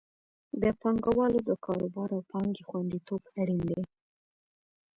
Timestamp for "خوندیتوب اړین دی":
2.69-3.81